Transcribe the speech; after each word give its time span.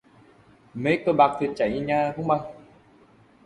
Mê 0.73 0.97
cờ 1.05 1.13
bạc 1.13 1.37
thiệt 1.39 1.51
cháy 1.55 1.79
nhà 1.79 2.13
không 2.15 2.27
bằng 2.27 2.41